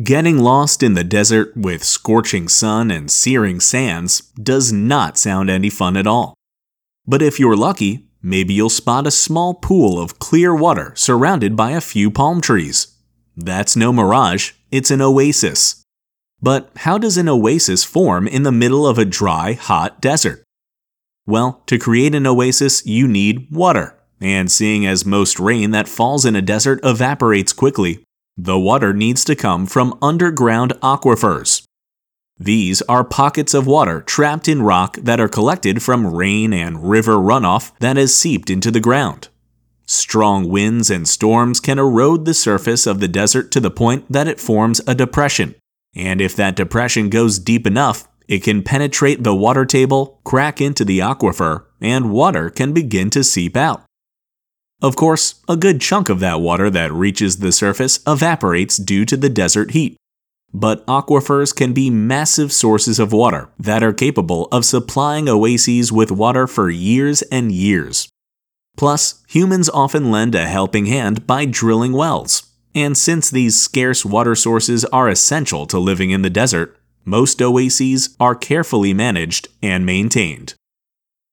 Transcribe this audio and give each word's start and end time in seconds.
Getting 0.00 0.38
lost 0.38 0.82
in 0.82 0.94
the 0.94 1.04
desert 1.04 1.54
with 1.54 1.84
scorching 1.84 2.48
sun 2.48 2.90
and 2.90 3.10
searing 3.10 3.60
sands 3.60 4.22
does 4.42 4.72
not 4.72 5.18
sound 5.18 5.50
any 5.50 5.68
fun 5.68 5.98
at 5.98 6.06
all. 6.06 6.32
But 7.06 7.20
if 7.20 7.38
you're 7.38 7.56
lucky, 7.56 8.06
maybe 8.22 8.54
you'll 8.54 8.70
spot 8.70 9.06
a 9.06 9.10
small 9.10 9.52
pool 9.52 10.00
of 10.00 10.18
clear 10.18 10.54
water 10.54 10.94
surrounded 10.96 11.56
by 11.56 11.72
a 11.72 11.82
few 11.82 12.10
palm 12.10 12.40
trees. 12.40 12.96
That's 13.36 13.76
no 13.76 13.92
mirage, 13.92 14.52
it's 14.70 14.90
an 14.90 15.02
oasis. 15.02 15.82
But 16.40 16.70
how 16.76 16.96
does 16.96 17.18
an 17.18 17.28
oasis 17.28 17.84
form 17.84 18.26
in 18.26 18.44
the 18.44 18.50
middle 18.50 18.86
of 18.86 18.96
a 18.96 19.04
dry, 19.04 19.52
hot 19.52 20.00
desert? 20.00 20.42
Well, 21.26 21.62
to 21.66 21.78
create 21.78 22.14
an 22.14 22.26
oasis, 22.26 22.86
you 22.86 23.06
need 23.06 23.48
water. 23.50 23.98
And 24.22 24.50
seeing 24.50 24.86
as 24.86 25.04
most 25.04 25.38
rain 25.38 25.70
that 25.72 25.86
falls 25.86 26.24
in 26.24 26.34
a 26.34 26.40
desert 26.40 26.80
evaporates 26.82 27.52
quickly, 27.52 28.02
the 28.36 28.58
water 28.58 28.92
needs 28.92 29.24
to 29.24 29.36
come 29.36 29.66
from 29.66 29.98
underground 30.00 30.72
aquifers. 30.82 31.62
These 32.38 32.82
are 32.82 33.04
pockets 33.04 33.54
of 33.54 33.66
water 33.66 34.00
trapped 34.00 34.48
in 34.48 34.62
rock 34.62 34.96
that 34.96 35.20
are 35.20 35.28
collected 35.28 35.82
from 35.82 36.14
rain 36.14 36.52
and 36.52 36.88
river 36.88 37.16
runoff 37.16 37.72
that 37.78 37.96
has 37.96 38.16
seeped 38.16 38.50
into 38.50 38.70
the 38.70 38.80
ground. 38.80 39.28
Strong 39.86 40.48
winds 40.48 40.90
and 40.90 41.06
storms 41.06 41.60
can 41.60 41.78
erode 41.78 42.24
the 42.24 42.34
surface 42.34 42.86
of 42.86 43.00
the 43.00 43.08
desert 43.08 43.50
to 43.52 43.60
the 43.60 43.70
point 43.70 44.10
that 44.10 44.26
it 44.26 44.40
forms 44.40 44.80
a 44.86 44.94
depression. 44.94 45.54
And 45.94 46.20
if 46.20 46.34
that 46.36 46.56
depression 46.56 47.10
goes 47.10 47.38
deep 47.38 47.66
enough, 47.66 48.08
it 48.26 48.42
can 48.42 48.62
penetrate 48.62 49.22
the 49.22 49.34
water 49.34 49.66
table, 49.66 50.20
crack 50.24 50.60
into 50.60 50.84
the 50.84 51.00
aquifer, 51.00 51.66
and 51.80 52.10
water 52.10 52.48
can 52.48 52.72
begin 52.72 53.10
to 53.10 53.22
seep 53.22 53.56
out. 53.56 53.84
Of 54.82 54.96
course, 54.96 55.36
a 55.48 55.56
good 55.56 55.80
chunk 55.80 56.08
of 56.08 56.18
that 56.20 56.40
water 56.40 56.68
that 56.68 56.92
reaches 56.92 57.36
the 57.36 57.52
surface 57.52 58.00
evaporates 58.04 58.76
due 58.76 59.04
to 59.04 59.16
the 59.16 59.30
desert 59.30 59.70
heat. 59.70 59.96
But 60.52 60.84
aquifers 60.86 61.54
can 61.54 61.72
be 61.72 61.88
massive 61.88 62.52
sources 62.52 62.98
of 62.98 63.12
water 63.12 63.48
that 63.60 63.84
are 63.84 63.92
capable 63.92 64.48
of 64.50 64.64
supplying 64.64 65.28
oases 65.28 65.92
with 65.92 66.10
water 66.10 66.48
for 66.48 66.68
years 66.68 67.22
and 67.22 67.52
years. 67.52 68.08
Plus, 68.76 69.22
humans 69.28 69.70
often 69.70 70.10
lend 70.10 70.34
a 70.34 70.48
helping 70.48 70.86
hand 70.86 71.28
by 71.28 71.44
drilling 71.44 71.92
wells. 71.92 72.42
And 72.74 72.98
since 72.98 73.30
these 73.30 73.60
scarce 73.60 74.04
water 74.04 74.34
sources 74.34 74.84
are 74.86 75.08
essential 75.08 75.64
to 75.66 75.78
living 75.78 76.10
in 76.10 76.22
the 76.22 76.30
desert, 76.30 76.76
most 77.04 77.40
oases 77.40 78.16
are 78.18 78.34
carefully 78.34 78.92
managed 78.92 79.46
and 79.62 79.86
maintained. 79.86 80.54